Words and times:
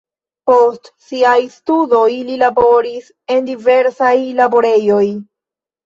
Post 0.51 0.89
siaj 1.09 1.35
studoj 1.59 2.09
li 2.31 2.39
laboris 2.47 3.13
en 3.37 3.49
diversaj 3.53 4.13
laborejoj. 4.43 5.07